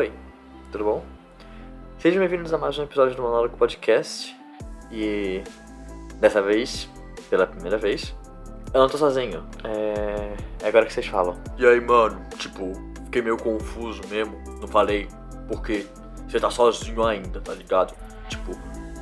Oi, 0.00 0.10
tudo 0.72 0.84
bom? 0.84 1.04
Sejam 1.98 2.20
bem-vindos 2.20 2.54
a 2.54 2.56
mais 2.56 2.78
um 2.78 2.84
episódio 2.84 3.14
do 3.14 3.20
Monólogo 3.20 3.58
Podcast. 3.58 4.34
E 4.90 5.42
dessa 6.18 6.40
vez, 6.40 6.88
pela 7.28 7.46
primeira 7.46 7.76
vez, 7.76 8.16
eu 8.72 8.80
não 8.80 8.88
tô 8.88 8.96
sozinho. 8.96 9.44
É, 9.62 10.64
é 10.64 10.68
agora 10.68 10.86
que 10.86 10.92
vocês 10.94 11.06
falam. 11.06 11.38
E 11.58 11.66
aí, 11.66 11.78
mano, 11.82 12.18
tipo, 12.38 12.72
fiquei 13.04 13.20
meio 13.20 13.36
confuso 13.36 14.00
mesmo. 14.08 14.42
Não 14.58 14.66
falei 14.66 15.06
porque 15.46 15.86
você 16.26 16.40
tá 16.40 16.48
sozinho 16.48 17.04
ainda, 17.04 17.38
tá 17.38 17.52
ligado? 17.52 17.94
Tipo, 18.26 18.52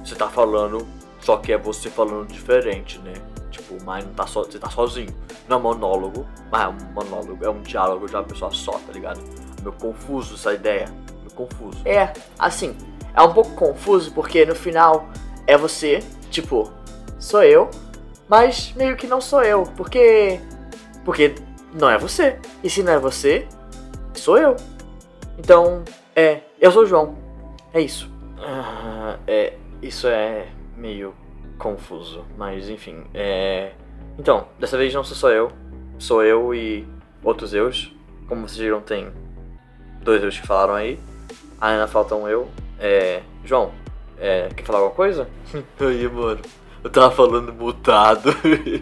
você 0.04 0.16
tá 0.16 0.28
falando, 0.28 0.84
só 1.20 1.36
que 1.36 1.52
é 1.52 1.58
você 1.58 1.88
falando 1.88 2.26
diferente, 2.26 2.98
né? 2.98 3.12
Tipo, 3.52 3.80
mas 3.84 4.04
não 4.04 4.14
tá 4.14 4.26
so, 4.26 4.42
você 4.42 4.58
tá 4.58 4.68
sozinho. 4.68 5.14
Não 5.46 5.58
é 5.58 5.60
monólogo, 5.60 6.26
mas 6.50 6.62
é 6.62 6.66
um 6.66 6.92
monólogo, 6.92 7.44
é 7.44 7.50
um 7.50 7.62
diálogo 7.62 8.08
de 8.08 8.16
uma 8.16 8.24
pessoa 8.24 8.50
só, 8.50 8.72
tá 8.72 8.92
ligado? 8.92 9.47
Meio 9.68 9.72
confuso 9.72 10.34
essa 10.34 10.54
ideia. 10.54 10.88
Meio 11.18 11.30
confuso. 11.34 11.78
É, 11.84 12.12
assim, 12.38 12.76
é 13.14 13.22
um 13.22 13.32
pouco 13.32 13.50
confuso 13.50 14.12
porque 14.12 14.46
no 14.46 14.54
final 14.54 15.08
é 15.46 15.56
você, 15.56 16.00
tipo, 16.30 16.72
sou 17.18 17.42
eu, 17.42 17.70
mas 18.28 18.72
meio 18.74 18.96
que 18.96 19.06
não 19.06 19.20
sou 19.20 19.42
eu, 19.42 19.64
porque. 19.76 20.40
Porque 21.04 21.34
não 21.72 21.90
é 21.90 21.98
você. 21.98 22.38
E 22.62 22.70
se 22.70 22.82
não 22.82 22.92
é 22.92 22.98
você, 22.98 23.46
sou 24.14 24.38
eu. 24.38 24.56
Então, 25.38 25.84
é, 26.16 26.40
eu 26.60 26.70
sou 26.70 26.82
o 26.82 26.86
João. 26.86 27.16
É 27.72 27.80
isso. 27.80 28.10
Ah, 28.38 29.18
é, 29.26 29.54
isso 29.82 30.06
é 30.06 30.48
meio 30.76 31.14
confuso, 31.58 32.24
mas 32.36 32.68
enfim, 32.68 33.04
é. 33.12 33.72
Então, 34.18 34.48
dessa 34.58 34.76
vez 34.76 34.94
não 34.94 35.04
sou 35.04 35.16
só 35.16 35.30
eu, 35.30 35.50
sou 35.98 36.24
eu 36.24 36.54
e 36.54 36.86
outros 37.22 37.52
eus. 37.52 37.94
Como 38.28 38.46
vocês 38.46 38.58
viram, 38.58 38.80
tem 38.80 39.10
dois 40.20 40.40
que 40.40 40.46
falaram 40.46 40.74
aí. 40.74 40.98
Ainda 41.60 41.86
falta 41.86 42.14
um 42.14 42.28
eu. 42.28 42.48
É. 42.78 43.22
João, 43.44 43.72
é, 44.18 44.48
quer 44.54 44.64
falar 44.64 44.78
alguma 44.80 44.94
coisa? 44.94 45.28
aí, 45.80 46.08
mano, 46.08 46.40
eu 46.82 46.90
tava 46.90 47.10
falando 47.10 47.52
mutado. 47.52 48.30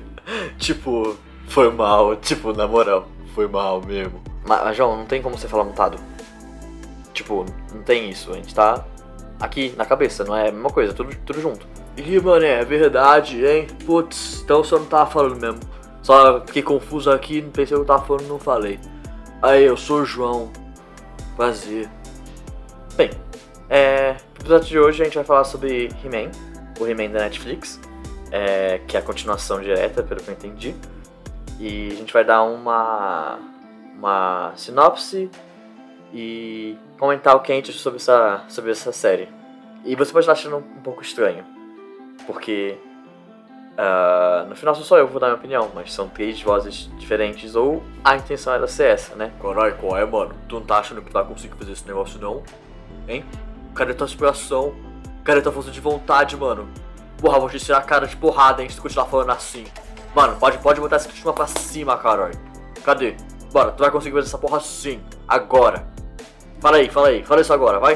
tipo, 0.58 1.16
foi 1.48 1.70
mal, 1.70 2.16
tipo, 2.16 2.52
na 2.52 2.66
moral, 2.66 3.08
foi 3.34 3.46
mal 3.46 3.82
mesmo. 3.82 4.22
Mas, 4.46 4.64
mas, 4.64 4.76
João, 4.76 4.96
não 4.96 5.06
tem 5.06 5.22
como 5.22 5.36
você 5.36 5.48
falar 5.48 5.64
mutado. 5.64 5.98
Tipo, 7.12 7.44
não 7.72 7.82
tem 7.82 8.10
isso. 8.10 8.30
A 8.32 8.34
gente 8.34 8.54
tá 8.54 8.84
aqui 9.40 9.74
na 9.76 9.84
cabeça, 9.84 10.24
não 10.24 10.36
é 10.36 10.48
a 10.48 10.52
mesma 10.52 10.70
coisa, 10.70 10.92
tudo, 10.92 11.14
tudo 11.24 11.40
junto. 11.40 11.66
Ih, 11.96 12.20
mano, 12.20 12.44
é 12.44 12.64
verdade, 12.64 13.44
hein? 13.44 13.66
Putz, 13.86 14.42
então 14.44 14.62
você 14.62 14.74
não 14.74 14.84
tava 14.84 15.10
falando 15.10 15.40
mesmo. 15.40 15.60
Só 16.02 16.40
fiquei 16.46 16.62
confuso 16.62 17.10
aqui, 17.10 17.42
não 17.42 17.50
pensei 17.50 17.74
que 17.76 17.82
eu 17.82 17.84
tava 17.84 18.04
falando 18.04 18.28
não 18.28 18.38
falei. 18.38 18.78
Aí, 19.42 19.64
eu 19.64 19.76
sou 19.76 20.00
o 20.00 20.04
João. 20.04 20.50
Prazer. 21.36 21.86
Bem, 22.96 23.10
é, 23.68 24.12
no 24.12 24.40
episódio 24.40 24.68
de 24.68 24.78
hoje 24.78 25.02
a 25.02 25.04
gente 25.04 25.16
vai 25.16 25.24
falar 25.24 25.44
sobre 25.44 25.90
He-Man, 26.02 26.30
o 26.80 26.86
He-Man 26.86 27.10
da 27.10 27.20
Netflix, 27.24 27.78
é, 28.32 28.80
que 28.88 28.96
é 28.96 29.00
a 29.00 29.02
continuação 29.02 29.60
direta, 29.60 30.02
pelo 30.02 30.22
que 30.22 30.30
eu 30.30 30.32
entendi. 30.32 30.74
E 31.60 31.88
a 31.92 31.94
gente 31.94 32.10
vai 32.10 32.24
dar 32.24 32.42
uma, 32.42 33.38
uma 33.98 34.54
sinopse 34.56 35.30
e 36.10 36.78
comentar 36.98 37.36
o 37.36 37.40
que 37.40 37.52
a 37.52 37.54
gente 37.54 37.70
sobre 37.70 37.98
essa, 37.98 38.42
sobre 38.48 38.70
essa 38.70 38.90
série. 38.90 39.28
E 39.84 39.94
você 39.94 40.12
pode 40.12 40.22
estar 40.22 40.32
achando 40.32 40.56
um 40.56 40.80
pouco 40.80 41.02
estranho, 41.02 41.44
porque 42.26 42.78
uh, 43.78 44.48
no 44.48 44.56
final 44.56 44.74
sou 44.74 44.84
só 44.84 44.98
eu 44.98 45.06
vou 45.06 45.20
dar 45.20 45.26
minha 45.28 45.36
opinião, 45.38 45.70
mas 45.74 45.92
são 45.92 46.08
três 46.08 46.40
vozes 46.40 46.90
diferentes, 46.98 47.54
ou 47.54 47.82
a 48.04 48.16
intenção 48.16 48.52
era 48.52 48.66
ser 48.66 48.88
essa, 48.90 49.14
né? 49.14 49.32
Caralho, 49.40 49.74
qual 49.76 49.96
é, 49.96 50.04
mano? 50.04 50.34
Tu 50.48 50.54
não 50.56 50.66
tá 50.66 50.78
achando 50.78 51.00
que 51.02 51.08
tu 51.10 51.12
vai 51.12 51.24
conseguir 51.24 51.54
fazer 51.56 51.72
esse 51.72 51.86
negócio, 51.86 52.20
não? 52.20 52.42
Hein? 53.08 53.24
Cadê 53.74 53.94
tua 53.94 54.06
inspiração? 54.06 54.74
Cadê 55.24 55.40
tua 55.42 55.52
força 55.52 55.70
de 55.70 55.80
vontade, 55.80 56.36
mano? 56.36 56.68
Porra, 57.18 57.38
vou 57.38 57.48
te 57.48 57.58
tirar 57.58 57.78
a 57.78 57.82
cara 57.82 58.06
de 58.06 58.16
porrada, 58.16 58.62
hein, 58.62 58.68
se 58.68 58.76
tu 58.76 58.82
continuar 58.82 59.06
falando 59.06 59.30
assim. 59.30 59.64
Mano, 60.14 60.36
pode, 60.36 60.58
pode 60.58 60.80
botar 60.80 60.96
essa 60.96 61.10
cima 61.10 61.32
pra 61.32 61.46
cima, 61.46 61.96
caralho. 61.98 62.38
Cadê? 62.84 63.16
Bora, 63.52 63.70
tu 63.72 63.80
vai 63.80 63.90
conseguir 63.90 64.14
fazer 64.16 64.28
essa 64.28 64.38
porra 64.38 64.58
assim, 64.58 65.00
agora. 65.26 65.86
Fala 66.60 66.76
aí, 66.78 66.88
fala 66.88 67.08
aí, 67.08 67.22
fala 67.22 67.40
isso 67.40 67.52
agora, 67.52 67.78
vai. 67.78 67.94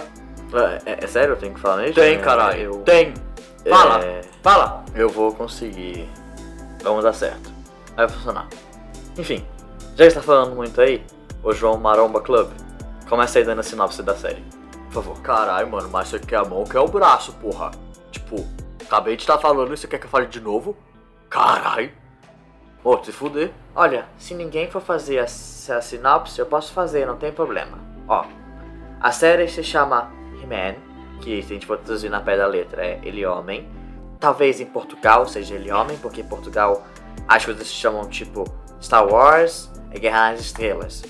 É, 0.52 0.92
é, 0.92 1.04
é 1.04 1.06
sério? 1.06 1.32
Eu 1.32 1.36
tenho 1.36 1.54
que 1.54 1.60
falar 1.60 1.78
mesmo? 1.78 1.94
Tem, 1.94 2.14
É, 2.14 2.18
caralho. 2.18 2.60
eu- 2.60 2.78
Tem. 2.82 3.14
Fala, 3.69 4.04
É, 4.04 4.22
fala. 4.43 4.84
eu 4.94 5.09
vou 5.09 5.34
conseguir. 5.34 6.09
Vamos 6.82 7.04
dar 7.04 7.12
certo. 7.12 7.50
Vai 7.94 8.09
funcionar. 8.09 8.48
Enfim, 9.19 9.44
já 9.97 10.06
está 10.06 10.22
falando 10.22 10.54
muito 10.56 10.81
aí, 10.81 11.04
o 11.43 11.53
João 11.53 11.76
Maromba 11.76 12.21
Club, 12.21 12.50
começa 13.09 13.38
aí 13.38 13.44
dando 13.44 13.59
a 13.59 13.62
sinopse 13.62 14.03
da 14.03 14.16
série. 14.16 14.43
Por 14.87 15.03
favor. 15.03 15.21
Caralho, 15.21 15.69
mano, 15.71 15.88
mas 15.91 16.09
você 16.09 16.19
quer 16.19 16.37
a 16.37 16.44
mão, 16.44 16.65
quer 16.65 16.81
o 16.81 16.88
braço, 16.88 17.32
porra. 17.34 17.71
Tipo, 18.10 18.47
acabei 18.82 19.16
de 19.16 19.22
estar 19.22 19.38
falando 19.38 19.72
e 19.72 19.77
você 19.77 19.87
quer 19.87 19.98
que 19.98 20.06
eu 20.06 20.10
fale 20.10 20.27
de 20.27 20.41
novo? 20.41 20.77
Caralho. 21.28 21.92
Ô, 22.82 22.97
se 23.04 23.12
fuder. 23.12 23.53
Olha, 23.77 24.06
se 24.19 24.34
ninguém 24.34 24.71
for 24.71 24.81
fazer 24.81 25.19
a, 25.19 25.25
a 25.25 25.81
sinopse, 25.82 26.38
eu 26.38 26.47
posso 26.47 26.72
fazer, 26.72 27.06
não 27.06 27.16
tem 27.16 27.31
problema. 27.31 27.78
Ó, 28.09 28.25
a 29.00 29.12
série 29.12 29.47
se 29.48 29.62
chama 29.62 30.10
He-Man, 30.42 30.77
que 31.20 31.42
se 31.42 31.53
a 31.53 31.54
gente 31.54 31.66
for 31.66 31.78
traduzir 31.78 32.08
na 32.08 32.20
pé 32.20 32.36
da 32.36 32.47
letra 32.47 32.84
é 32.84 33.00
Ele 33.03 33.25
Homem. 33.25 33.69
Talvez 34.19 34.60
em 34.60 34.66
Portugal 34.66 35.26
seja 35.26 35.54
Ele 35.54 35.70
Homem, 35.70 35.97
porque 35.98 36.20
em 36.20 36.26
Portugal 36.26 36.84
as 37.28 37.44
coisas 37.44 37.66
se 37.66 37.72
chamam 37.72 38.08
tipo 38.08 38.44
Star 38.81 39.06
Wars 39.06 39.70
é 39.91 39.98
Guerra 39.98 40.32
nas 40.32 40.41
Estrelas. 40.41 41.03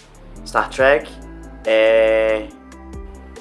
Star 0.46 0.68
Trek 0.70 1.10
é. 1.66 2.46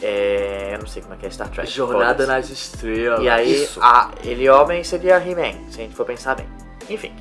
É. 0.01 0.71
Eu 0.73 0.79
não 0.79 0.87
sei 0.87 1.01
como 1.01 1.13
é 1.13 1.17
que 1.17 1.25
é 1.25 1.29
Star 1.29 1.49
Trek. 1.49 1.69
Jornada 1.69 2.25
nas 2.25 2.49
estrelas. 2.49 3.21
E 3.21 3.29
aí, 3.29 3.63
Isso. 3.63 3.79
a, 3.81 4.11
ele 4.23 4.49
homem 4.49 4.83
seria 4.83 5.17
He-Man, 5.17 5.69
se 5.69 5.79
a 5.79 5.83
gente 5.83 5.95
for 5.95 6.05
pensar 6.05 6.35
bem. 6.35 6.47
Enfim, 6.89 7.13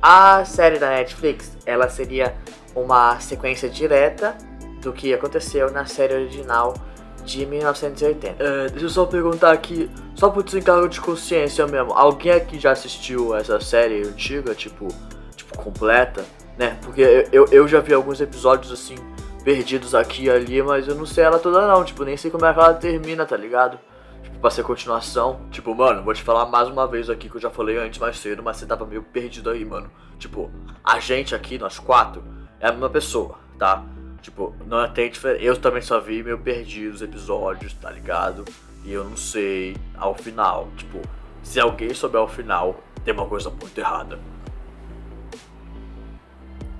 a 0.00 0.44
série 0.44 0.78
da 0.78 0.90
Netflix, 0.90 1.56
ela 1.66 1.88
seria 1.88 2.34
uma 2.74 3.18
sequência 3.20 3.68
direta 3.68 4.36
do 4.80 4.92
que 4.92 5.12
aconteceu 5.14 5.70
na 5.70 5.86
série 5.86 6.14
original 6.14 6.74
de 7.24 7.46
1980. 7.46 8.42
É, 8.42 8.68
deixa 8.68 8.86
eu 8.86 8.90
só 8.90 9.04
perguntar 9.06 9.52
aqui, 9.52 9.90
só 10.14 10.30
por 10.30 10.42
desencargo 10.42 10.88
de 10.88 11.00
consciência 11.00 11.66
mesmo, 11.66 11.92
alguém 11.92 12.32
aqui 12.32 12.58
já 12.58 12.72
assistiu 12.72 13.34
essa 13.34 13.60
série 13.60 14.02
antiga, 14.06 14.54
tipo, 14.54 14.88
tipo 15.34 15.56
completa, 15.56 16.24
né? 16.58 16.78
Porque 16.82 17.00
eu, 17.00 17.28
eu, 17.32 17.46
eu 17.50 17.68
já 17.68 17.80
vi 17.80 17.94
alguns 17.94 18.20
episódios 18.20 18.72
assim, 18.72 18.96
perdidos 19.44 19.94
aqui 19.94 20.24
e 20.24 20.30
ali, 20.30 20.62
mas 20.62 20.86
eu 20.88 20.94
não 20.94 21.06
sei 21.06 21.24
ela 21.24 21.38
toda 21.38 21.66
não, 21.66 21.84
tipo, 21.84 22.04
nem 22.04 22.16
sei 22.16 22.30
como 22.30 22.46
é 22.46 22.52
que 22.52 22.58
ela 22.58 22.74
termina, 22.74 23.26
tá 23.26 23.36
ligado? 23.36 23.78
Tipo, 24.22 24.38
pra 24.38 24.50
ser 24.50 24.62
continuação. 24.62 25.40
Tipo, 25.50 25.74
mano, 25.74 26.02
vou 26.02 26.14
te 26.14 26.22
falar 26.22 26.46
mais 26.46 26.68
uma 26.68 26.86
vez 26.86 27.10
aqui 27.10 27.28
que 27.28 27.36
eu 27.36 27.40
já 27.40 27.50
falei 27.50 27.78
antes 27.78 27.98
mais 27.98 28.18
cedo, 28.18 28.42
mas 28.42 28.56
você 28.56 28.66
tava 28.66 28.86
meio 28.86 29.02
perdido 29.02 29.50
aí, 29.50 29.64
mano. 29.64 29.90
Tipo, 30.18 30.50
a 30.84 31.00
gente 31.00 31.34
aqui, 31.34 31.58
nós 31.58 31.78
quatro, 31.78 32.22
é 32.60 32.68
a 32.68 32.72
mesma 32.72 32.88
pessoa, 32.88 33.36
tá? 33.58 33.84
Tipo, 34.22 34.54
não 34.66 34.88
tem 34.90 35.10
diferença. 35.10 35.42
Eu 35.42 35.56
também 35.56 35.82
só 35.82 36.00
vi 36.00 36.22
meio 36.22 36.38
perdido 36.38 36.94
os 36.94 37.02
episódios, 37.02 37.74
tá 37.74 37.90
ligado? 37.90 38.44
E 38.84 38.92
eu 38.92 39.04
não 39.04 39.16
sei 39.16 39.76
ao 39.96 40.14
final. 40.14 40.68
Tipo, 40.76 41.00
se 41.42 41.60
alguém 41.60 41.92
souber 41.92 42.20
ao 42.20 42.28
final, 42.28 42.76
tem 43.04 43.12
uma 43.12 43.26
coisa 43.26 43.50
muito 43.50 43.76
errada. 43.76 44.18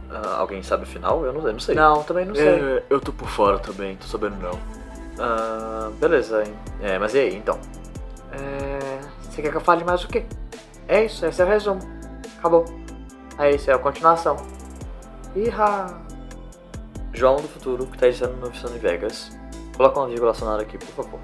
Ah, 0.08 0.36
alguém 0.38 0.62
sabe 0.62 0.84
o 0.84 0.86
final? 0.86 1.24
Eu 1.24 1.32
não, 1.32 1.46
eu 1.46 1.52
não 1.52 1.60
sei. 1.60 1.74
Não, 1.74 2.02
também 2.04 2.24
não 2.24 2.34
sei. 2.34 2.46
É, 2.46 2.84
eu 2.88 3.00
tô 3.00 3.12
por 3.12 3.28
fora 3.28 3.58
também, 3.58 3.96
tô 3.96 4.06
sabendo 4.06 4.36
não. 4.36 4.58
Ah, 5.18 5.90
beleza, 5.98 6.44
hein? 6.44 6.54
É, 6.80 6.98
mas 6.98 7.14
e 7.14 7.18
aí, 7.18 7.36
então? 7.36 7.58
É, 8.30 9.00
você 9.22 9.42
quer 9.42 9.50
que 9.50 9.56
eu 9.56 9.60
fale 9.60 9.84
mais 9.84 10.04
o 10.04 10.08
quê? 10.08 10.24
É 10.86 11.04
isso, 11.04 11.24
esse 11.26 11.40
é 11.40 11.44
o 11.44 11.48
resumo. 11.48 11.80
Acabou. 12.38 12.64
É 13.38 13.50
isso, 13.50 13.70
é 13.70 13.74
a 13.74 13.78
continuação. 13.78 14.36
Iha! 15.34 16.11
João 17.12 17.36
do 17.36 17.48
futuro, 17.48 17.86
que 17.86 17.98
tá 17.98 18.08
editando 18.08 18.34
no 18.36 18.54
Sony 18.54 18.78
Vegas. 18.78 19.30
Coloca 19.76 20.00
uma 20.00 20.08
vírgula 20.08 20.34
sonora 20.34 20.62
aqui, 20.62 20.78
por 20.78 21.04
favor. 21.04 21.20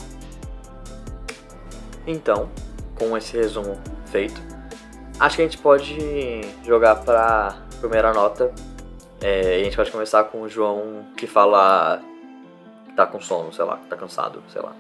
Então, 2.06 2.49
com 2.99 3.17
esse 3.17 3.37
resumo 3.37 3.79
feito, 4.06 4.40
acho 5.19 5.37
que 5.37 5.43
a 5.43 5.44
gente 5.44 5.58
pode 5.58 6.40
jogar 6.64 6.96
pra 6.96 7.56
primeira 7.81 8.12
nota. 8.12 8.52
É, 9.20 9.58
e 9.58 9.62
a 9.62 9.64
gente 9.64 9.76
pode 9.76 9.90
começar 9.90 10.25
com 10.25 10.43
o 10.43 10.49
João 10.49 11.06
que 11.17 11.26
fala 11.26 12.00
que 12.87 12.93
tá 12.94 13.06
com 13.06 13.20
sono, 13.20 13.52
sei 13.52 13.64
lá, 13.64 13.76
que 13.76 13.87
tá 13.88 13.96
cansado, 13.96 14.43
sei 14.49 14.62
lá. 14.62 14.75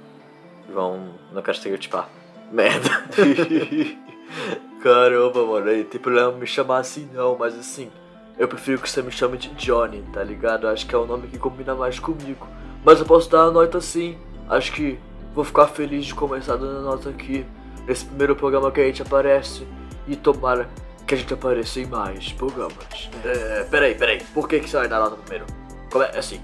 João, 0.70 1.14
não 1.32 1.42
quero 1.42 1.56
estereotipar. 1.56 2.08
Merda. 2.52 2.88
Caramba, 4.82 5.44
mano, 5.44 5.68
aí 5.68 5.84
tem 5.84 6.00
problema 6.00 6.32
me 6.32 6.46
chamar 6.46 6.78
assim 6.78 7.08
não, 7.12 7.36
mas 7.36 7.58
assim, 7.58 7.90
eu 8.38 8.46
prefiro 8.46 8.80
que 8.80 8.88
você 8.88 9.02
me 9.02 9.10
chame 9.10 9.36
de 9.36 9.48
Johnny, 9.50 10.02
tá 10.12 10.22
ligado? 10.22 10.68
Acho 10.68 10.86
que 10.86 10.94
é 10.94 10.98
o 10.98 11.06
nome 11.06 11.28
que 11.28 11.38
combina 11.38 11.74
mais 11.74 11.98
comigo. 11.98 12.46
Mas 12.84 13.00
eu 13.00 13.06
posso 13.06 13.28
dar 13.28 13.42
a 13.42 13.50
nota 13.50 13.80
sim. 13.80 14.16
Acho 14.48 14.72
que 14.72 14.98
vou 15.34 15.44
ficar 15.44 15.66
feliz 15.66 16.06
de 16.06 16.14
começar 16.14 16.56
dando 16.56 16.82
nota 16.82 17.10
aqui, 17.10 17.44
nesse 17.86 18.04
primeiro 18.04 18.36
programa 18.36 18.70
que 18.70 18.80
a 18.80 18.84
gente 18.84 19.02
aparece. 19.02 19.66
E 20.06 20.16
tomara 20.16 20.68
que 21.06 21.14
a 21.14 21.16
gente 21.16 21.34
apareça 21.34 21.80
em 21.80 21.86
mais 21.86 22.32
programas. 22.32 23.10
É, 23.24 23.64
peraí, 23.64 23.94
peraí. 23.94 24.22
Por 24.32 24.48
que, 24.48 24.60
que 24.60 24.70
você 24.70 24.76
vai 24.76 24.88
dar 24.88 25.00
nota 25.00 25.16
primeiro? 25.16 25.46
Como 25.90 26.04
é, 26.04 26.16
assim, 26.16 26.40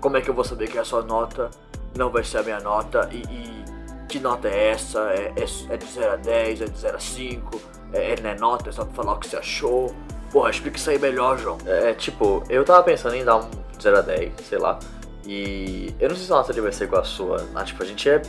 como 0.00 0.16
é 0.16 0.20
que 0.20 0.30
eu 0.30 0.34
vou 0.34 0.44
saber 0.44 0.68
que 0.68 0.78
é 0.78 0.80
a 0.80 0.84
sua 0.84 1.02
nota 1.02 1.50
não 1.96 2.10
vai 2.10 2.24
ser 2.24 2.38
a 2.38 2.42
minha 2.42 2.60
nota 2.60 3.08
e, 3.12 3.22
e 3.22 3.64
que 4.08 4.18
nota 4.18 4.48
é 4.48 4.70
essa? 4.70 5.00
É, 5.10 5.32
é, 5.36 5.74
é, 5.74 5.76
de 5.76 5.86
0 5.86 6.12
a 6.12 6.16
10, 6.16 6.60
é 6.60 6.64
de 6.66 6.78
0 6.78 6.96
a 6.96 7.00
5, 7.00 7.60
é, 7.92 8.12
é, 8.12 8.20
não 8.20 8.30
é 8.30 8.34
nota, 8.34 8.68
é 8.70 8.72
só 8.72 8.84
pra 8.84 8.94
falar 8.94 9.14
o 9.14 9.18
que 9.18 9.28
você 9.28 9.36
achou. 9.36 9.94
Porra, 10.32 10.50
explica 10.50 10.78
isso 10.78 10.88
aí 10.88 10.98
melhor, 10.98 11.38
João. 11.38 11.58
É, 11.66 11.92
tipo, 11.92 12.42
eu 12.48 12.64
tava 12.64 12.82
pensando 12.82 13.14
em 13.14 13.24
dar 13.24 13.36
um 13.36 13.50
0 13.80 13.98
a 13.98 14.00
10, 14.00 14.32
sei 14.42 14.58
lá. 14.58 14.78
E 15.26 15.94
eu 16.00 16.08
não 16.08 16.16
sei 16.16 16.24
se 16.24 16.32
a 16.32 16.36
nota 16.36 16.60
vai 16.60 16.72
ser 16.72 16.84
igual 16.84 17.02
a 17.02 17.04
sua. 17.04 17.46
Mas, 17.52 17.68
tipo, 17.68 17.82
a 17.82 17.86
gente 17.86 18.08
é. 18.08 18.22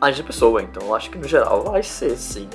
A 0.00 0.10
gente 0.10 0.22
é 0.22 0.24
pessoa, 0.24 0.62
então 0.62 0.86
eu 0.86 0.94
acho 0.94 1.10
que 1.10 1.18
no 1.18 1.28
geral 1.28 1.62
vai 1.64 1.82
ser 1.82 2.16
sim. 2.16 2.48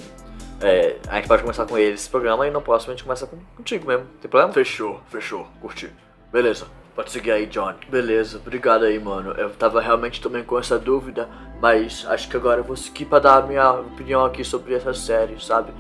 É, 0.60 0.96
a 1.08 1.18
gente 1.18 1.28
pode 1.28 1.44
começar 1.44 1.66
com 1.68 1.78
ele 1.78 1.94
esse 1.94 2.10
programa 2.10 2.48
e 2.48 2.50
no 2.50 2.60
próximo 2.62 2.92
a 2.92 2.96
gente 2.96 3.04
começa 3.04 3.28
com, 3.28 3.38
contigo 3.56 3.88
mesmo. 3.88 4.08
Tem 4.20 4.30
problema? 4.30 4.52
Fechou, 4.52 5.00
fechou, 5.12 5.48
curti. 5.62 5.92
Beleza. 6.32 6.66
Pode 6.96 7.12
seguir 7.12 7.32
aí, 7.32 7.46
John. 7.46 7.74
Beleza, 7.90 8.38
obrigado 8.38 8.86
aí, 8.86 8.98
mano. 8.98 9.32
Eu 9.32 9.50
tava 9.52 9.82
realmente 9.82 10.22
também 10.22 10.44
com 10.44 10.58
essa 10.58 10.80
dúvida, 10.80 11.30
mas 11.62 12.06
acho 12.08 12.30
que 12.30 12.38
agora 12.38 12.62
eu 12.62 12.64
vou 12.64 12.78
seguir 12.78 13.06
pra 13.06 13.20
dar 13.20 13.38
a 13.38 13.42
minha 13.42 13.70
opinião 13.74 14.24
aqui 14.24 14.46
sobre 14.46 14.74
essa 14.74 14.94
série, 14.94 15.40
sabe? 15.44 15.74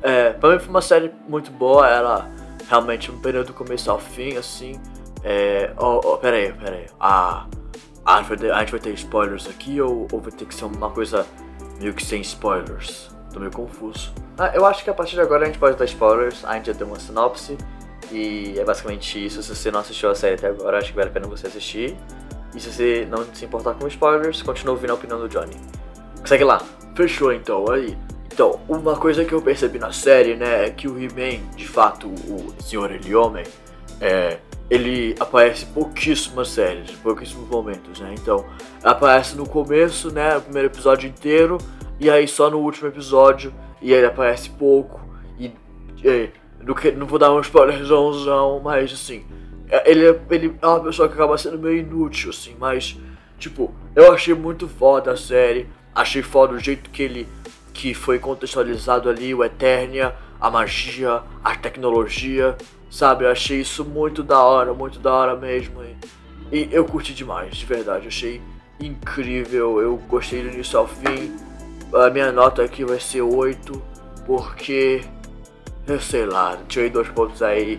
É, 0.00 0.30
pra 0.30 0.50
mim 0.50 0.58
foi 0.58 0.70
uma 0.70 0.80
série 0.80 1.12
muito 1.28 1.50
boa, 1.50 1.86
ela 1.88 2.28
realmente 2.72 3.10
um 3.10 3.18
período 3.18 3.48
do 3.48 3.52
começo 3.52 3.90
ao 3.90 3.98
fim, 3.98 4.38
assim. 4.38 4.80
É. 5.22 5.74
Oh, 5.76 6.00
oh, 6.02 6.16
pera 6.16 6.36
aí, 6.36 6.52
pera 6.52 6.76
aí. 6.76 6.86
Ah. 6.98 7.46
A 8.04 8.16
gente, 8.16 8.28
vai 8.30 8.38
ter, 8.38 8.50
a 8.50 8.58
gente 8.60 8.70
vai 8.72 8.80
ter 8.80 8.94
spoilers 8.94 9.46
aqui 9.46 9.80
ou, 9.80 10.08
ou 10.10 10.20
vai 10.20 10.32
ter 10.32 10.44
que 10.44 10.54
ser 10.54 10.64
uma 10.64 10.90
coisa 10.90 11.24
meio 11.78 11.94
que 11.94 12.04
sem 12.04 12.20
spoilers? 12.22 13.10
Tô 13.32 13.38
meio 13.38 13.52
confuso. 13.52 14.12
Ah, 14.36 14.50
eu 14.54 14.66
acho 14.66 14.82
que 14.82 14.90
a 14.90 14.94
partir 14.94 15.14
de 15.14 15.20
agora 15.20 15.44
a 15.44 15.46
gente 15.46 15.58
pode 15.58 15.76
dar 15.76 15.84
spoilers, 15.84 16.44
a 16.44 16.54
gente 16.54 16.66
já 16.66 16.72
deu 16.72 16.88
uma 16.88 16.98
sinopse. 16.98 17.56
E 18.10 18.58
é 18.58 18.64
basicamente 18.64 19.24
isso. 19.24 19.40
Se 19.42 19.54
você 19.54 19.70
não 19.70 19.80
assistiu 19.80 20.10
a 20.10 20.14
série 20.14 20.34
até 20.34 20.48
agora, 20.48 20.78
acho 20.78 20.88
que 20.88 20.96
vale 20.96 21.10
a 21.10 21.12
pena 21.12 21.28
você 21.28 21.46
assistir. 21.46 21.96
E 22.54 22.60
se 22.60 22.72
você 22.72 23.06
não 23.08 23.24
se 23.32 23.44
importar 23.44 23.74
com 23.74 23.86
spoilers, 23.86 24.42
continua 24.42 24.74
ouvindo 24.74 24.90
a 24.90 24.94
opinião 24.94 25.20
do 25.20 25.28
Johnny. 25.28 25.56
Segue 26.24 26.42
lá. 26.42 26.60
Fechou 26.96 27.32
então, 27.32 27.70
aí. 27.70 27.96
Então, 28.32 28.58
uma 28.66 28.96
coisa 28.96 29.26
que 29.26 29.32
eu 29.32 29.42
percebi 29.42 29.78
na 29.78 29.92
série, 29.92 30.34
né, 30.36 30.64
é 30.64 30.70
que 30.70 30.88
o 30.88 30.98
He-Man, 30.98 31.54
de 31.54 31.68
fato, 31.68 32.08
o 32.08 32.54
Senhor 32.62 32.90
Ele 32.90 33.14
Homem, 33.14 33.44
é, 34.00 34.38
ele 34.70 35.14
aparece 35.20 35.66
pouquíssimas 35.66 36.48
séries, 36.48 36.92
pouquíssimos 36.92 37.46
momentos, 37.50 38.00
né? 38.00 38.14
Então, 38.18 38.46
aparece 38.82 39.36
no 39.36 39.46
começo, 39.46 40.10
né, 40.10 40.34
o 40.38 40.40
primeiro 40.40 40.68
episódio 40.68 41.06
inteiro, 41.06 41.58
e 42.00 42.08
aí 42.08 42.26
só 42.26 42.48
no 42.48 42.58
último 42.58 42.88
episódio, 42.88 43.52
e 43.82 43.92
ele 43.92 44.06
aparece 44.06 44.48
pouco, 44.48 44.98
e, 45.38 45.52
e 46.02 46.30
não, 46.62 46.74
não 46.96 47.06
vou 47.06 47.18
dar 47.18 47.32
um 47.34 47.40
spoilerzão, 47.40 48.60
mas 48.60 48.94
assim, 48.94 49.26
é, 49.68 49.90
ele, 49.90 50.08
é, 50.08 50.20
ele 50.30 50.56
é 50.60 50.66
uma 50.66 50.80
pessoa 50.80 51.06
que 51.06 51.14
acaba 51.14 51.36
sendo 51.36 51.58
meio 51.58 51.80
inútil, 51.80 52.30
assim, 52.30 52.56
mas, 52.58 52.98
tipo, 53.38 53.74
eu 53.94 54.10
achei 54.10 54.32
muito 54.32 54.66
foda 54.66 55.12
a 55.12 55.16
série, 55.18 55.68
achei 55.94 56.22
foda 56.22 56.54
o 56.54 56.58
jeito 56.58 56.88
que 56.88 57.02
ele, 57.02 57.28
que 57.72 57.94
foi 57.94 58.18
contextualizado 58.18 59.08
ali, 59.08 59.34
o 59.34 59.44
Eternia, 59.44 60.14
a 60.40 60.50
magia, 60.50 61.22
a 61.42 61.54
tecnologia, 61.54 62.56
sabe, 62.90 63.24
eu 63.24 63.30
achei 63.30 63.60
isso 63.60 63.84
muito 63.84 64.22
da 64.22 64.42
hora, 64.42 64.74
muito 64.74 64.98
da 64.98 65.12
hora 65.12 65.36
mesmo, 65.36 65.82
e, 65.82 65.96
e 66.52 66.68
eu 66.70 66.84
curti 66.84 67.14
demais, 67.14 67.56
de 67.56 67.64
verdade, 67.64 68.08
achei 68.08 68.42
incrível, 68.80 69.80
eu 69.80 69.96
gostei 70.08 70.42
do 70.42 70.48
início 70.48 70.78
ao 70.78 70.86
fim, 70.86 71.34
a 71.94 72.10
minha 72.10 72.32
nota 72.32 72.62
aqui 72.62 72.84
vai 72.84 72.98
ser 72.98 73.22
8, 73.22 73.82
porque 74.26 75.02
eu 75.86 76.00
sei 76.00 76.24
lá, 76.24 76.56
tirei 76.68 76.90
dois 76.90 77.08
pontos 77.08 77.42
aí 77.42 77.78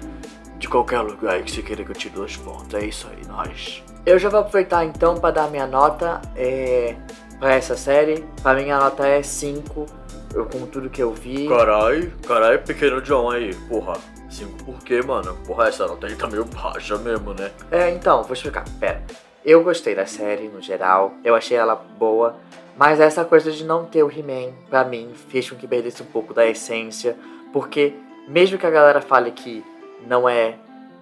de 0.58 0.68
qualquer 0.68 1.00
lugar 1.02 1.42
que 1.42 1.52
você 1.52 1.62
queira 1.62 1.84
que 1.84 1.92
eu 1.92 1.96
tire 1.96 2.16
dois 2.16 2.38
pontos. 2.38 2.74
É 2.74 2.86
isso 2.86 3.08
aí, 3.10 3.26
nós. 3.28 3.84
Eu 4.06 4.20
já 4.20 4.30
vou 4.30 4.42
aproveitar 4.42 4.86
então 4.86 5.16
para 5.16 5.32
dar 5.32 5.50
minha 5.50 5.66
nota 5.66 6.22
é, 6.36 6.96
para 7.44 7.56
essa 7.56 7.76
série. 7.76 8.24
Pra 8.42 8.54
mim 8.54 8.72
a 8.72 8.80
nota 8.80 9.06
é 9.06 9.22
5. 9.22 9.86
Eu 10.34 10.46
com 10.46 10.66
tudo 10.66 10.90
que 10.90 11.04
eu 11.04 11.12
vi. 11.12 11.50
Carai, 11.50 12.10
carai, 12.26 12.58
pequeno 12.58 13.02
John 13.02 13.30
aí, 13.30 13.54
porra. 13.68 13.98
5 14.30 14.64
por 14.64 14.80
quê, 14.80 15.02
mano? 15.02 15.38
Porra, 15.46 15.68
essa 15.68 15.86
nota 15.86 16.08
aí 16.08 16.16
tá 16.16 16.26
meio 16.26 16.46
baixa 16.46 16.98
mesmo, 16.98 17.34
né? 17.34 17.52
É, 17.70 17.90
então, 17.90 18.24
vou 18.24 18.34
explicar. 18.34 18.64
Pera. 18.80 19.04
Eu 19.44 19.62
gostei 19.62 19.94
da 19.94 20.06
série 20.06 20.48
no 20.48 20.62
geral. 20.62 21.14
Eu 21.22 21.36
achei 21.36 21.58
ela 21.58 21.76
boa. 21.76 22.38
Mas 22.78 23.02
essa 23.02 23.26
coisa 23.26 23.52
de 23.52 23.66
não 23.66 23.86
ter 23.86 24.04
o 24.04 24.10
He-Man, 24.10 24.54
pra 24.70 24.86
mim, 24.86 25.12
fez 25.28 25.50
com 25.50 25.58
que 25.58 25.68
perdesse 25.68 26.02
um 26.02 26.08
pouco 26.08 26.34
da 26.34 26.48
essência 26.48 27.16
porque, 27.52 27.94
mesmo 28.26 28.58
que 28.58 28.66
a 28.66 28.72
galera 28.72 29.02
fale 29.02 29.32
que 29.32 29.64
não 30.08 30.28
é 30.28 30.56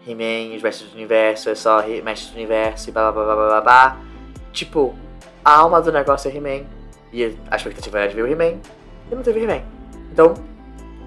He-Man, 0.05 0.55
os 0.55 0.63
Mestres 0.63 0.89
do 0.89 0.95
Universo, 0.95 1.49
é 1.51 1.55
só 1.55 1.81
Mestres 2.03 2.31
do 2.31 2.35
Universo 2.35 2.89
e 2.89 2.91
blá 2.91 3.11
blá 3.11 3.23
blá 3.23 3.35
blá 3.35 3.47
blá 3.47 3.61
blá, 3.61 3.97
tipo, 4.51 4.93
a 5.43 5.57
alma 5.57 5.81
do 5.81 5.91
negócio 5.91 6.29
é 6.29 6.35
He-Man, 6.35 6.65
e 7.11 7.37
a 7.49 7.55
expectativa 7.55 7.99
era 7.99 8.09
de 8.09 8.15
ver 8.15 8.23
o 8.23 8.27
He-Man, 8.27 8.59
e 9.11 9.15
não 9.15 9.21
teve 9.23 9.41
He-Man. 9.41 9.63
Então, 10.11 10.33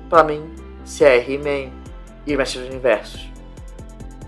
pra 0.09 0.23
mim, 0.25 0.55
se 0.85 1.05
é 1.05 1.19
He-Man 1.19 1.73
e 2.27 2.37
Mestres 2.37 2.65
do 2.65 2.71
Universo 2.71 3.33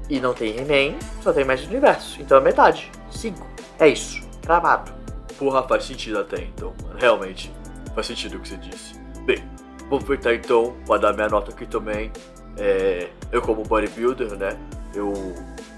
e 0.09 0.21
não 0.21 0.33
tem 0.33 0.57
He-Man, 0.57 0.99
só 1.23 1.33
tem 1.33 1.45
Mestres 1.45 1.69
do 1.69 1.73
Universo. 1.73 2.21
Então 2.21 2.39
é 2.39 2.41
metade. 2.41 2.91
Cinco. 3.11 3.47
É 3.79 3.89
isso. 3.89 4.27
Cravado. 4.43 4.93
Porra, 5.39 5.63
faz 5.65 5.85
sentido 5.85 6.21
até 6.21 6.43
então, 6.43 6.73
Realmente, 6.99 7.53
faz 7.95 8.07
sentido 8.07 8.37
o 8.37 8.41
que 8.41 8.49
você 8.49 8.57
disse. 8.57 8.95
Bem, 9.27 9.43
Vou 9.89 9.99
aproveitar 9.99 10.35
então 10.35 10.75
para 10.87 11.01
dar 11.01 11.13
minha 11.13 11.29
nota 11.29 11.53
aqui 11.53 11.65
também. 11.65 12.11
É, 12.59 13.09
eu 13.31 13.41
como 13.41 13.63
bodybuilder, 13.63 14.37
né? 14.37 14.57
Eu 14.95 15.13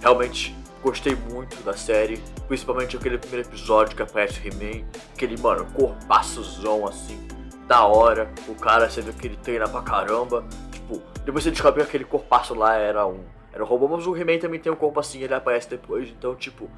realmente 0.00 0.56
gostei 0.82 1.16
muito 1.30 1.62
da 1.62 1.75
série, 1.75 2.22
principalmente 2.46 2.96
aquele 2.96 3.19
primeiro 3.19 3.48
episódio 3.48 3.96
que 3.96 4.02
aparece 4.02 4.40
o 4.40 4.46
He-Man, 4.46 4.84
aquele, 5.14 5.40
mano, 5.40 5.66
corpaçozão 5.75 6.86
assim, 6.86 7.26
da 7.66 7.84
hora, 7.84 8.30
o 8.48 8.54
cara, 8.54 8.88
você 8.88 9.00
vê 9.00 9.12
que 9.12 9.26
ele 9.26 9.36
treina 9.36 9.69
pra 9.69 9.82
caramba, 9.82 10.44
tipo, 10.70 11.02
depois 11.25 11.44
você 11.44 11.50
descobre 11.50 11.82
que 11.82 11.88
aquele 11.88 12.04
corpaço 12.04 12.54
lá 12.54 12.76
era 12.76 13.06
um, 13.06 13.20
era 13.52 13.62
um 13.62 13.66
robô, 13.66 13.88
mas 13.88 14.06
o 14.06 14.16
He-Man 14.16 14.38
também 14.38 14.61
tem 14.61 14.73
um 14.73 14.76
corpo 14.76 14.99
assim, 15.00 15.20
ele 15.23 15.35
aparece 15.35 15.68
depois, 15.68 16.08
então, 16.08 16.35
tipo, 16.35 16.70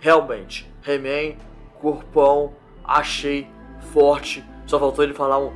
realmente, 0.00 0.70
He-Man, 0.86 1.36
corpão, 1.80 2.54
achei 2.84 3.46
forte, 3.92 4.44
só 4.66 4.78
faltou 4.78 5.04
ele 5.04 5.14
falar 5.14 5.38
um 5.38 5.52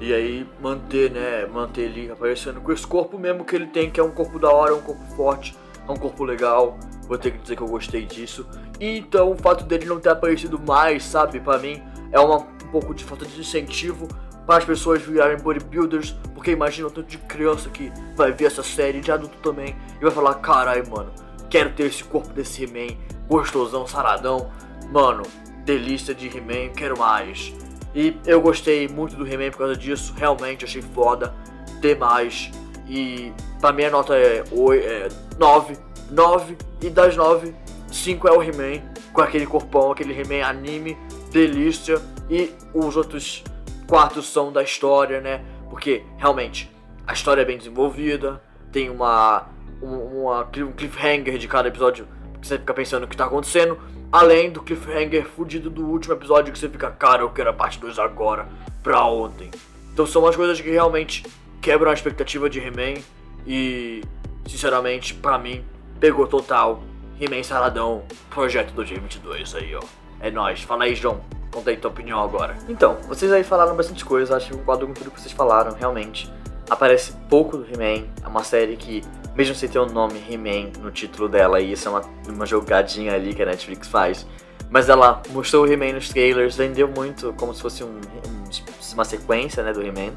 e 0.00 0.14
aí 0.14 0.46
manter, 0.60 1.10
né, 1.10 1.44
manter 1.46 1.82
ele 1.82 2.10
aparecendo 2.10 2.60
com 2.60 2.70
esse 2.70 2.86
corpo 2.86 3.18
mesmo 3.18 3.44
que 3.44 3.56
ele 3.56 3.66
tem, 3.66 3.90
que 3.90 3.98
é 3.98 4.02
um 4.02 4.10
corpo 4.10 4.38
da 4.38 4.50
hora, 4.50 4.74
um 4.74 4.80
corpo 4.80 5.02
forte, 5.16 5.56
é 5.88 5.92
um 5.92 5.96
corpo 5.96 6.24
legal. 6.24 6.78
Vou 7.08 7.16
ter 7.16 7.32
que 7.32 7.38
dizer 7.38 7.56
que 7.56 7.62
eu 7.62 7.68
gostei 7.68 8.04
disso. 8.04 8.46
E 8.78 8.98
então 8.98 9.32
o 9.32 9.36
fato 9.36 9.64
dele 9.64 9.86
não 9.86 9.98
ter 9.98 10.10
aparecido 10.10 10.60
mais, 10.60 11.02
sabe, 11.04 11.40
para 11.40 11.58
mim 11.58 11.82
é 12.12 12.20
uma, 12.20 12.38
um 12.38 12.70
pouco 12.70 12.94
de 12.94 13.02
falta 13.04 13.24
de 13.24 13.40
incentivo 13.40 14.06
para 14.46 14.58
as 14.58 14.64
pessoas 14.64 15.02
virarem 15.02 15.36
bodybuilders, 15.36 16.12
porque 16.34 16.50
imagina 16.52 16.88
o 16.88 16.90
tanto 16.90 17.08
de 17.08 17.18
criança 17.18 17.68
que 17.68 17.92
vai 18.16 18.32
ver 18.32 18.46
essa 18.46 18.62
série, 18.62 19.00
de 19.00 19.12
adulto 19.12 19.36
também, 19.42 19.76
e 19.98 20.02
vai 20.02 20.10
falar, 20.10 20.34
carai, 20.36 20.82
mano, 20.88 21.12
quero 21.50 21.70
ter 21.72 21.84
esse 21.84 22.02
corpo 22.02 22.32
desse 22.32 22.64
He-Man, 22.64 22.96
gostosão, 23.28 23.86
saradão, 23.86 24.50
mano, 24.90 25.22
delícia 25.66 26.14
de 26.14 26.28
He-Man, 26.28 26.72
quero 26.74 26.98
mais. 26.98 27.52
E 27.94 28.16
eu 28.24 28.40
gostei 28.40 28.88
muito 28.88 29.16
do 29.16 29.26
He-Man 29.26 29.50
por 29.50 29.58
causa 29.58 29.76
disso, 29.76 30.14
realmente 30.16 30.64
achei 30.64 30.80
foda 30.80 31.34
demais. 31.82 32.50
E 32.88 33.32
pra 33.60 33.72
mim 33.72 33.84
a 33.84 33.90
nota 33.90 34.16
é, 34.16 34.42
8, 34.50 34.86
é 34.86 35.08
9, 35.38 35.76
9 36.10 36.56
e 36.80 36.88
das 36.88 37.16
9, 37.16 37.54
5 37.90 38.28
é 38.28 38.32
o 38.32 38.42
He-Man, 38.42 38.82
com 39.12 39.20
aquele 39.20 39.46
corpão, 39.46 39.92
aquele 39.92 40.18
He-Man 40.18 40.46
anime, 40.46 40.96
delícia. 41.30 42.00
E 42.30 42.52
os 42.74 42.96
outros 42.96 43.44
quatro 43.86 44.22
são 44.22 44.52
da 44.52 44.62
história, 44.62 45.20
né? 45.20 45.42
Porque 45.70 46.02
realmente 46.16 46.70
a 47.06 47.12
história 47.12 47.42
é 47.42 47.44
bem 47.44 47.58
desenvolvida, 47.58 48.40
tem 48.70 48.90
uma, 48.90 49.46
uma 49.82 50.42
um 50.42 50.72
cliffhanger 50.72 51.38
de 51.38 51.48
cada 51.48 51.68
episódio 51.68 52.06
que 52.40 52.46
você 52.46 52.58
fica 52.58 52.74
pensando 52.74 53.04
o 53.04 53.08
que 53.08 53.16
tá 53.16 53.24
acontecendo. 53.24 53.78
Além 54.10 54.50
do 54.50 54.62
cliffhanger 54.62 55.26
fudido 55.26 55.68
do 55.68 55.86
último 55.86 56.14
episódio 56.14 56.52
que 56.52 56.58
você 56.58 56.68
fica, 56.68 56.90
cara, 56.90 57.22
eu 57.22 57.30
quero 57.30 57.50
a 57.50 57.52
parte 57.52 57.78
2 57.78 57.98
agora, 57.98 58.48
pra 58.82 59.04
ontem. 59.04 59.50
Então 59.92 60.06
são 60.06 60.22
umas 60.22 60.36
coisas 60.36 60.58
que 60.60 60.70
realmente 60.70 61.24
quebram 61.60 61.90
a 61.90 61.94
expectativa 61.94 62.48
de 62.48 62.60
He-Man 62.60 63.00
e, 63.46 64.02
sinceramente, 64.46 65.14
pra 65.14 65.38
mim, 65.38 65.64
pegou 65.98 66.26
total. 66.26 66.82
He-Man 67.20 67.42
Saladão, 67.42 68.02
projeto 68.30 68.72
2022 68.74 69.54
aí, 69.54 69.74
ó. 69.74 69.80
É 70.20 70.30
nóis. 70.30 70.62
Fala 70.62 70.84
aí, 70.84 70.94
João. 70.94 71.20
Conta 71.50 71.70
aí 71.70 71.76
tua 71.76 71.90
opinião 71.90 72.22
agora. 72.22 72.56
Então, 72.68 72.98
vocês 73.08 73.32
aí 73.32 73.42
falaram 73.42 73.74
bastante 73.74 74.04
coisa, 74.04 74.36
acho 74.36 74.48
que 74.48 74.54
eu 74.54 74.58
concordo 74.58 74.86
com 74.86 74.92
tudo 74.92 75.10
que 75.10 75.20
vocês 75.20 75.32
falaram, 75.32 75.74
realmente. 75.74 76.30
Aparece 76.68 77.14
pouco 77.28 77.56
do 77.56 77.64
He-Man, 77.64 78.06
é 78.22 78.28
uma 78.28 78.44
série 78.44 78.76
que 78.76 79.02
mesmo 79.38 79.54
sem 79.54 79.68
ter 79.68 79.78
o 79.78 79.86
nome 79.86 80.20
He-Man 80.28 80.72
no 80.80 80.90
título 80.90 81.28
dela, 81.28 81.60
e 81.60 81.72
isso 81.72 81.86
é 81.86 81.90
uma, 81.92 82.02
uma 82.28 82.44
jogadinha 82.44 83.14
ali 83.14 83.32
que 83.32 83.40
a 83.40 83.46
Netflix 83.46 83.86
faz. 83.86 84.26
Mas 84.68 84.88
ela 84.88 85.22
mostrou 85.30 85.64
o 85.64 85.72
He-Man 85.72 85.92
nos 85.92 86.08
trailers, 86.08 86.56
vendeu 86.56 86.88
muito 86.88 87.32
como 87.34 87.54
se 87.54 87.62
fosse 87.62 87.84
um, 87.84 87.86
um, 87.86 88.94
uma 88.94 89.04
sequência 89.04 89.62
né, 89.62 89.72
do 89.72 89.80
He-Man. 89.80 90.12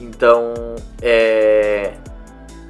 Então, 0.00 0.54
é. 1.02 1.94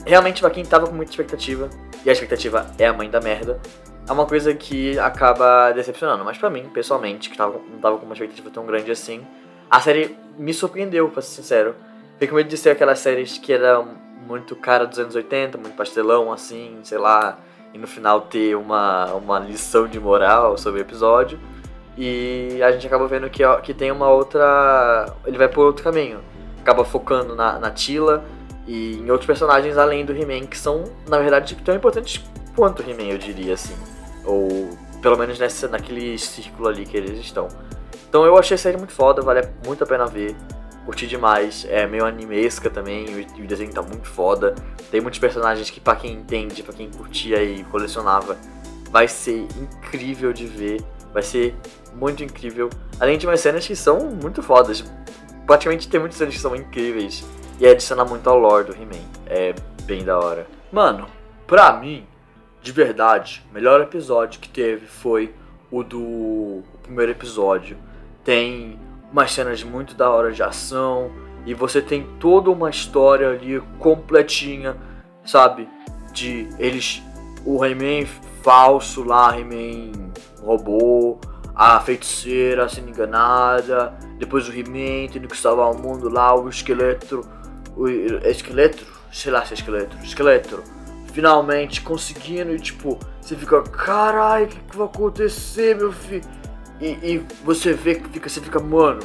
Realmente, 0.04 0.40
pra 0.40 0.50
quem 0.50 0.64
tava 0.64 0.86
com 0.86 0.94
muita 0.94 1.12
expectativa, 1.12 1.68
e 2.04 2.08
a 2.08 2.12
expectativa 2.12 2.66
é 2.78 2.86
a 2.86 2.92
mãe 2.92 3.10
da 3.10 3.20
merda, 3.20 3.60
é 4.08 4.12
uma 4.12 4.24
coisa 4.24 4.54
que 4.54 4.98
acaba 4.98 5.70
decepcionando. 5.72 6.24
Mas 6.24 6.38
pra 6.38 6.48
mim, 6.48 6.68
pessoalmente, 6.72 7.28
que 7.28 7.36
tava, 7.36 7.60
não 7.70 7.78
tava 7.78 7.98
com 7.98 8.06
uma 8.06 8.14
expectativa 8.14 8.48
tão 8.50 8.64
grande 8.64 8.90
assim, 8.90 9.26
a 9.70 9.80
série 9.80 10.16
me 10.38 10.54
surpreendeu, 10.54 11.08
pra 11.10 11.20
ser 11.20 11.42
sincero. 11.42 11.74
Fiquei 12.12 12.28
com 12.28 12.36
medo 12.36 12.48
de 12.48 12.56
ser 12.56 12.70
aquelas 12.70 12.98
séries 13.00 13.36
que 13.36 13.52
eram 13.52 13.88
muito 14.26 14.56
cara 14.56 14.86
dos 14.86 14.98
anos 14.98 15.14
80, 15.14 15.58
muito 15.58 15.76
pastelão, 15.76 16.32
assim, 16.32 16.78
sei 16.82 16.98
lá, 16.98 17.38
e 17.72 17.78
no 17.78 17.86
final 17.86 18.22
ter 18.22 18.56
uma, 18.56 19.12
uma 19.14 19.38
lição 19.38 19.86
de 19.86 20.00
moral 20.00 20.56
sobre 20.56 20.80
o 20.80 20.82
episódio. 20.82 21.38
E 21.96 22.62
a 22.62 22.70
gente 22.70 22.86
acaba 22.86 23.06
vendo 23.06 23.28
que, 23.28 23.42
que 23.62 23.74
tem 23.74 23.90
uma 23.90 24.08
outra. 24.08 25.12
Ele 25.26 25.36
vai 25.36 25.48
por 25.48 25.66
outro 25.66 25.82
caminho. 25.82 26.20
Acaba 26.60 26.84
focando 26.84 27.34
na, 27.34 27.58
na 27.58 27.70
Tila 27.70 28.24
e 28.66 28.96
em 28.98 29.10
outros 29.10 29.26
personagens 29.26 29.78
além 29.78 30.04
do 30.04 30.12
He-Man, 30.12 30.46
que 30.46 30.58
são, 30.58 30.84
na 31.08 31.18
verdade, 31.18 31.56
tão 31.64 31.74
importantes 31.74 32.22
quanto 32.54 32.82
o 32.82 32.90
He-Man, 32.90 33.10
eu 33.12 33.18
diria 33.18 33.54
assim. 33.54 33.74
Ou 34.24 34.68
pelo 35.00 35.16
menos 35.16 35.38
nessa, 35.38 35.68
naquele 35.68 36.18
círculo 36.18 36.68
ali 36.68 36.84
que 36.84 36.96
eles 36.96 37.18
estão. 37.18 37.48
Então 38.08 38.24
eu 38.24 38.36
achei 38.36 38.54
a 38.54 38.58
série 38.58 38.76
muito 38.76 38.92
foda, 38.92 39.22
vale 39.22 39.48
muito 39.64 39.84
a 39.84 39.86
pena 39.86 40.06
ver. 40.06 40.34
Curti 40.84 41.06
demais, 41.06 41.66
é 41.68 41.86
meio 41.86 42.06
animesca 42.06 42.70
também, 42.70 43.04
o, 43.06 43.42
o 43.42 43.46
desenho 43.46 43.72
tá 43.72 43.82
muito 43.82 44.08
foda. 44.08 44.54
Tem 44.90 45.00
muitos 45.00 45.20
personagens 45.20 45.68
que, 45.68 45.80
para 45.80 45.96
quem 45.96 46.14
entende, 46.14 46.62
para 46.62 46.72
quem 46.72 46.90
curtia 46.90 47.42
e 47.42 47.62
colecionava, 47.64 48.38
vai 48.90 49.06
ser 49.06 49.46
incrível 49.60 50.32
de 50.32 50.46
ver. 50.46 50.82
Vai 51.12 51.22
ser 51.22 51.54
muito 51.94 52.24
incrível. 52.24 52.70
Além 52.98 53.18
de 53.18 53.26
umas 53.26 53.40
cenas 53.40 53.66
que 53.66 53.76
são 53.76 53.98
muito 54.10 54.42
fodas. 54.42 54.84
Praticamente 55.48 55.88
tem 55.88 55.98
muitas 55.98 56.18
cenas 56.18 56.34
que 56.34 56.40
são 56.40 56.54
incríveis. 56.54 57.24
E 57.58 57.66
adiciona 57.66 58.04
muito 58.04 58.28
ao 58.28 58.38
lore 58.38 58.66
do 58.66 58.72
He-Man. 58.74 59.02
É 59.26 59.54
bem 59.84 60.04
da 60.04 60.18
hora. 60.18 60.46
Mano, 60.70 61.08
pra 61.46 61.72
mim, 61.72 62.06
de 62.62 62.70
verdade, 62.70 63.42
o 63.50 63.54
melhor 63.54 63.80
episódio 63.80 64.40
que 64.40 64.48
teve 64.48 64.86
foi 64.86 65.34
o 65.70 65.82
do 65.82 65.98
o 66.00 66.64
primeiro 66.82 67.12
episódio. 67.12 67.78
Tem 68.22 68.78
umas 69.10 69.32
cenas 69.32 69.62
muito 69.62 69.94
da 69.94 70.10
hora 70.10 70.30
de 70.32 70.42
ação. 70.42 71.10
E 71.46 71.54
você 71.54 71.80
tem 71.80 72.06
toda 72.20 72.50
uma 72.50 72.68
história 72.68 73.30
ali 73.30 73.58
completinha, 73.78 74.76
sabe? 75.24 75.66
De 76.12 76.46
eles. 76.58 77.02
O 77.46 77.64
He-Man 77.64 78.06
falso 78.42 79.02
lá, 79.02 79.34
He-Man 79.34 80.10
robô, 80.42 81.18
a 81.58 81.80
feiticeira 81.80 82.68
sendo 82.68 82.90
enganada, 82.90 83.92
depois 84.16 84.48
o 84.48 84.52
He-Man 84.52 85.10
tendo 85.12 85.26
que 85.26 85.36
salvar 85.36 85.68
o 85.72 85.76
mundo 85.76 86.08
lá, 86.08 86.32
o 86.32 86.48
esqueleto. 86.48 87.28
O 87.76 87.88
esqueleto? 87.88 88.86
Sei 89.12 89.32
lá 89.32 89.44
se 89.44 89.54
é 89.54 89.56
esqueleto. 89.56 89.96
Esqueleto. 90.04 90.62
Finalmente 91.12 91.80
conseguindo 91.82 92.54
e 92.54 92.60
tipo, 92.60 92.96
você 93.20 93.34
fica, 93.34 93.60
caralho, 93.62 94.44
o 94.44 94.48
que, 94.48 94.56
que 94.56 94.76
vai 94.76 94.86
acontecer, 94.86 95.74
meu 95.74 95.90
filho? 95.90 96.22
E, 96.80 96.90
e, 97.02 97.26
você 97.42 97.72
vê 97.72 97.96
que 97.96 98.08
fica, 98.08 98.28
você 98.28 98.40
fica, 98.40 98.60
mano, 98.60 99.00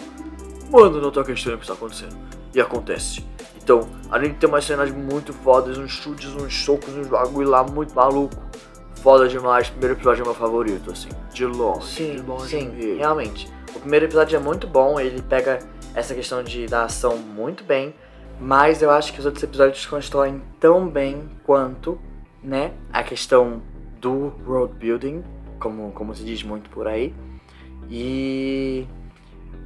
mano, 0.69 1.01
não 1.01 1.09
tô 1.09 1.21
acreditando 1.21 1.57
que 1.57 1.63
está 1.63 1.73
acontecendo. 1.73 2.15
E 2.53 2.61
acontece. 2.61 3.25
Então, 3.63 3.89
além 4.11 4.31
de 4.31 4.37
ter 4.37 4.45
umas 4.45 4.63
cenas 4.63 4.91
muito 4.91 5.33
fodas, 5.33 5.79
uns 5.79 5.91
chutes, 5.91 6.29
uns 6.35 6.53
socos, 6.53 6.93
uns 6.95 7.07
bagulho 7.07 7.49
lá 7.49 7.63
muito 7.63 7.95
maluco 7.95 8.35
foda 9.03 9.27
demais. 9.27 9.69
Primeiro 9.69 9.95
episódio 9.95 10.21
é 10.21 10.25
meu 10.25 10.33
favorito, 10.33 10.89
assim. 10.89 11.09
De 11.33 11.45
longe. 11.45 11.87
Sim, 11.87 12.15
de 12.15 12.21
longe 12.21 12.47
sim, 12.47 12.69
mesmo. 12.69 12.97
realmente. 12.97 13.51
O 13.75 13.79
primeiro 13.81 14.05
episódio 14.05 14.37
é 14.37 14.39
muito 14.39 14.65
bom, 14.65 14.97
ele 14.97 15.21
pega 15.21 15.59
essa 15.93 16.15
questão 16.15 16.41
de 16.41 16.65
da 16.67 16.85
ação 16.85 17.17
muito 17.17 17.65
bem, 17.65 17.93
mas 18.39 18.81
eu 18.81 18.89
acho 18.89 19.11
que 19.11 19.19
os 19.19 19.25
outros 19.25 19.43
episódios 19.43 19.85
constroem 19.85 20.41
tão 20.59 20.87
bem 20.87 21.29
quanto, 21.43 21.99
né, 22.41 22.71
a 22.91 23.03
questão 23.03 23.61
do 23.99 24.33
world 24.47 24.73
building, 24.75 25.23
como, 25.59 25.91
como 25.91 26.15
se 26.15 26.23
diz 26.23 26.41
muito 26.41 26.69
por 26.69 26.87
aí. 26.87 27.13
E 27.89 28.87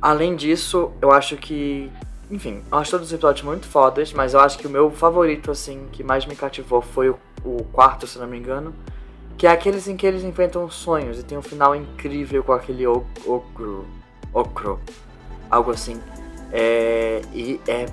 além 0.01 0.35
disso, 0.35 0.91
eu 1.01 1.11
acho 1.11 1.37
que, 1.37 1.91
enfim, 2.31 2.63
eu 2.71 2.77
acho 2.77 2.91
todos 2.91 3.07
os 3.07 3.13
episódios 3.13 3.45
muito 3.45 3.67
fodas, 3.67 4.11
mas 4.13 4.33
eu 4.33 4.39
acho 4.39 4.57
que 4.57 4.65
o 4.65 4.69
meu 4.69 4.89
favorito 4.89 5.51
assim 5.51 5.87
que 5.91 6.03
mais 6.03 6.25
me 6.25 6.35
cativou 6.35 6.81
foi 6.81 7.09
o, 7.09 7.19
o 7.45 7.63
quarto, 7.65 8.07
se 8.07 8.17
não 8.17 8.27
me 8.27 8.37
engano, 8.37 8.73
que 9.37 9.45
é 9.45 9.51
aqueles 9.51 9.87
em 9.87 9.95
que 9.95 10.05
eles 10.05 10.23
enfrentam 10.23 10.69
sonhos 10.69 11.19
e 11.19 11.23
tem 11.23 11.37
um 11.37 11.41
final 11.41 11.75
incrível 11.75 12.43
com 12.43 12.53
aquele 12.53 12.87
ogro. 12.87 13.85
Ocro. 14.33 14.79
Algo 15.49 15.71
assim. 15.71 16.01
É, 16.51 17.21
e 17.33 17.61
é 17.67 17.85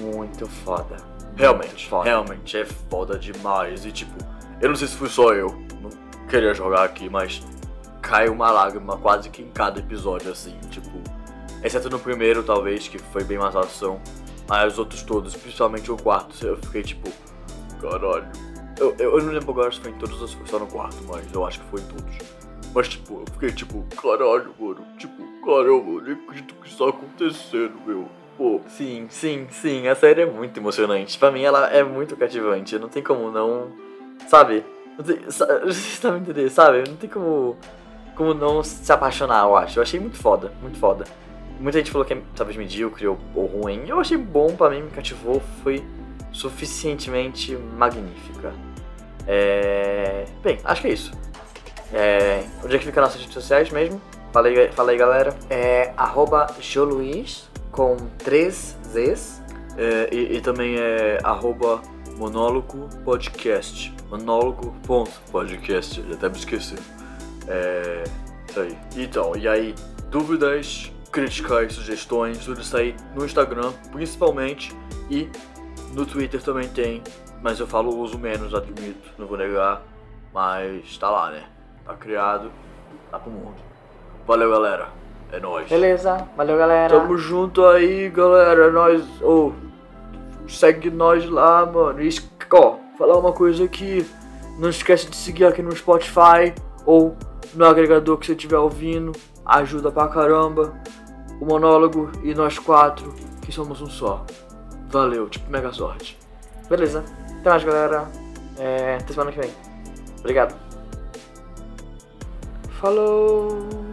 muito 0.00 0.46
foda. 0.46 0.96
Realmente, 1.36 1.88
foda. 1.88 2.04
realmente 2.04 2.56
é 2.56 2.64
foda 2.64 3.16
demais. 3.16 3.84
E 3.84 3.92
tipo, 3.92 4.12
eu 4.60 4.68
não 4.68 4.76
sei 4.76 4.88
se 4.88 4.96
fui 4.96 5.08
só 5.08 5.32
eu, 5.32 5.48
não 5.80 5.90
queria 6.28 6.52
jogar 6.52 6.82
aqui, 6.82 7.08
mas 7.08 7.42
cai 8.02 8.28
uma 8.28 8.50
lágrima 8.50 8.96
quase 8.96 9.30
que 9.30 9.42
em 9.42 9.50
cada 9.50 9.78
episódio, 9.78 10.32
assim, 10.32 10.56
tipo. 10.70 10.90
Exceto 11.62 11.90
no 11.90 11.98
primeiro, 11.98 12.42
talvez, 12.42 12.86
que 12.88 12.98
foi 12.98 13.24
bem 13.24 13.38
mais 13.38 13.54
ação. 13.54 14.00
Mas 14.48 14.74
os 14.74 14.78
outros 14.78 15.02
todos, 15.02 15.36
principalmente 15.36 15.90
o 15.92 15.96
quarto, 15.96 16.44
eu 16.44 16.56
fiquei 16.56 16.82
tipo. 16.82 17.08
Caralho, 17.80 18.26
eu, 18.78 18.94
eu, 18.98 19.18
eu, 19.18 19.22
não 19.24 19.32
lembro 19.32 19.50
agora 19.50 19.72
se 19.72 19.80
foi 19.80 19.90
em 19.90 19.94
todos 19.94 20.20
ou 20.20 20.28
se 20.28 20.36
foi 20.36 20.46
só 20.46 20.58
no 20.58 20.66
quarto, 20.66 20.96
mas 21.08 21.32
eu 21.32 21.44
acho 21.46 21.60
que 21.60 21.66
foi 21.66 21.80
em 21.80 21.84
todos. 21.84 22.18
Mas 22.74 22.88
tipo, 22.88 23.20
eu 23.20 23.32
fiquei 23.32 23.50
tipo, 23.50 23.84
caralho, 24.00 24.54
mano. 24.58 24.86
Tipo, 24.96 25.22
caralho, 25.44 25.84
mano, 25.84 26.00
nem 26.02 26.12
acredito 26.14 26.54
que 26.54 26.68
isso 26.68 26.78
tá 26.78 26.90
acontecendo, 26.90 27.74
meu. 27.86 28.08
Pô. 28.36 28.60
Sim, 28.68 29.06
sim, 29.10 29.48
sim. 29.50 29.88
A 29.88 29.96
série 29.96 30.22
é 30.22 30.26
muito 30.26 30.58
emocionante. 30.60 31.18
Pra 31.18 31.30
mim 31.30 31.42
ela 31.42 31.66
é 31.68 31.82
muito 31.82 32.16
cativante. 32.16 32.78
Não 32.78 32.88
tem 32.88 33.02
como 33.02 33.32
não. 33.32 33.72
Sabe? 34.28 34.64
Não 34.96 35.04
você 35.66 36.00
tá 36.00 36.12
me 36.12 36.20
entendendo, 36.20 36.50
sabe? 36.50 36.88
Não 36.88 36.96
tem 36.96 37.10
como. 37.10 37.56
Como 38.14 38.34
não 38.34 38.62
se 38.62 38.90
apaixonar, 38.92 39.44
eu 39.44 39.56
acho. 39.56 39.78
Eu 39.78 39.82
achei 39.82 39.98
muito 39.98 40.16
foda, 40.16 40.52
muito 40.60 40.78
foda. 40.78 41.04
Muita 41.60 41.78
gente 41.78 41.90
falou 41.90 42.04
que 42.04 42.14
é 42.14 42.22
talvez 42.36 42.56
medíocre 42.56 43.06
ou, 43.08 43.18
ou 43.34 43.46
ruim. 43.46 43.84
Eu 43.88 43.98
achei 43.98 44.16
bom 44.16 44.54
pra 44.54 44.70
mim, 44.70 44.82
me 44.82 44.90
cativou. 44.90 45.40
Foi 45.62 45.82
suficientemente 46.32 47.56
magnífica. 47.56 48.52
É... 49.28 50.24
Bem, 50.42 50.58
acho 50.64 50.80
que 50.80 50.88
é 50.88 50.92
isso. 50.92 51.12
É... 51.92 52.42
Onde 52.64 52.74
é 52.74 52.78
que 52.78 52.86
fica 52.86 53.00
nossas 53.00 53.20
redes 53.20 53.34
sociais 53.34 53.70
mesmo? 53.70 54.00
Fala 54.32 54.48
aí, 54.48 54.72
fala 54.72 54.90
aí 54.90 54.96
galera. 54.96 55.36
É 55.48 55.92
arroba 55.96 56.46
Joluiz 56.60 57.48
com 57.70 57.96
três 58.18 58.76
Zs. 58.84 59.42
É, 59.76 60.08
e, 60.12 60.36
e, 60.36 60.40
também 60.40 60.76
é 60.76 61.18
arroba 61.22 61.80
monólogo 62.16 62.88
podcast. 63.04 63.94
Monólogo.podcast. 64.10 66.02
Já 66.02 66.14
até 66.14 66.28
me 66.28 66.36
esqueci. 66.36 66.74
É. 67.46 68.02
Isso 68.48 68.60
aí. 68.60 68.78
Então, 68.96 69.36
e 69.36 69.46
aí, 69.46 69.74
dúvidas, 70.10 70.90
críticas, 71.12 71.74
sugestões, 71.74 72.44
tudo 72.44 72.60
isso 72.60 72.76
aí 72.76 72.94
no 73.14 73.24
Instagram, 73.24 73.72
principalmente. 73.92 74.74
E 75.10 75.28
no 75.92 76.04
Twitter 76.04 76.42
também 76.42 76.68
tem, 76.68 77.02
mas 77.42 77.60
eu 77.60 77.66
falo 77.66 77.96
uso 77.96 78.18
menos, 78.18 78.54
admito, 78.54 79.10
não 79.18 79.26
vou 79.26 79.38
negar. 79.38 79.82
Mas 80.32 80.96
tá 80.98 81.10
lá, 81.10 81.30
né? 81.30 81.44
Tá 81.84 81.94
criado, 81.94 82.50
tá 83.10 83.18
pro 83.18 83.30
mundo. 83.30 83.56
Valeu, 84.26 84.50
galera. 84.50 84.88
É 85.32 85.40
nóis. 85.40 85.68
Beleza, 85.68 86.28
valeu, 86.36 86.56
galera. 86.56 87.00
Tamo 87.00 87.16
junto 87.16 87.64
aí, 87.64 88.08
galera. 88.10 88.66
É 88.66 88.70
nóis. 88.70 89.04
Oh, 89.22 89.52
segue 90.46 90.90
nós 90.90 91.28
lá, 91.28 91.66
mano. 91.66 92.02
E, 92.02 92.10
ó, 92.52 92.76
falar 92.96 93.18
uma 93.18 93.32
coisa 93.32 93.64
aqui. 93.64 94.06
Não 94.58 94.68
esquece 94.68 95.08
de 95.08 95.16
seguir 95.16 95.44
aqui 95.44 95.62
no 95.62 95.74
Spotify 95.74 96.54
ou 96.84 97.16
no 97.54 97.64
agregador 97.64 98.16
que 98.16 98.26
você 98.26 98.32
estiver 98.32 98.58
ouvindo. 98.58 99.12
Ajuda 99.44 99.90
pra 99.90 100.08
caramba. 100.08 100.74
O 101.40 101.46
monólogo 101.46 102.10
e 102.24 102.34
nós 102.34 102.58
quatro, 102.58 103.14
que 103.42 103.52
somos 103.52 103.80
um 103.80 103.86
só. 103.86 104.26
Valeu, 104.90 105.28
tipo 105.28 105.48
mega 105.50 105.72
sorte. 105.72 106.18
Beleza. 106.68 107.04
Até 107.40 107.50
mais, 107.50 107.64
galera. 107.64 108.06
É, 108.58 108.98
até 109.00 109.12
semana 109.12 109.32
que 109.32 109.40
vem. 109.40 109.50
Obrigado. 110.20 110.54
Falou! 112.80 113.87